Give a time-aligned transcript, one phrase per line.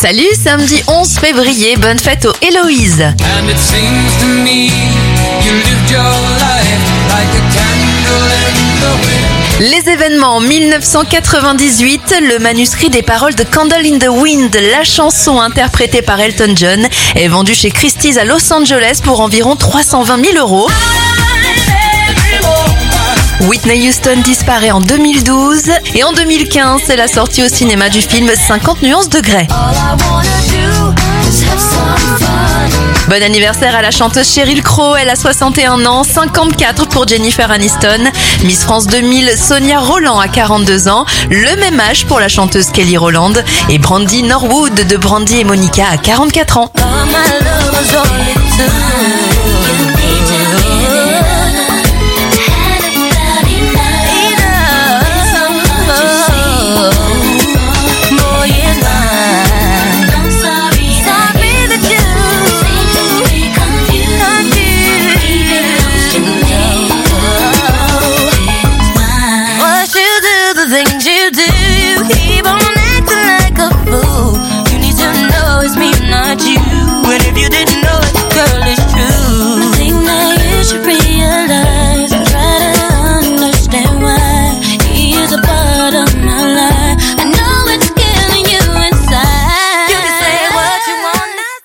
[0.00, 3.04] Salut, samedi 11 février, bonne fête aux Héloïse.
[9.58, 16.02] Les événements 1998, le manuscrit des paroles de Candle in the Wind, la chanson interprétée
[16.02, 16.86] par Elton John,
[17.16, 20.70] est vendue chez Christie's à Los Angeles pour environ 320 000 euros.
[23.42, 28.28] Whitney Houston disparaît en 2012 et en 2015, c'est la sortie au cinéma du film
[28.34, 29.46] 50 nuances de Grey.
[33.08, 38.10] Bon anniversaire à la chanteuse Cheryl Crow, elle a 61 ans, 54 pour Jennifer Aniston.
[38.44, 42.98] Miss France 2000, Sonia Roland a 42 ans, le même âge pour la chanteuse Kelly
[42.98, 43.42] Rowland.
[43.70, 46.72] Et Brandy Norwood de Brandy et Monica a 44 ans.